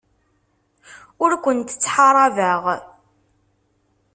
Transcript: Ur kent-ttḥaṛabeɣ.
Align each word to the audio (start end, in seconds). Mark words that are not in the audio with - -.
Ur 1.23 1.31
kent-ttḥaṛabeɣ. 1.43 2.61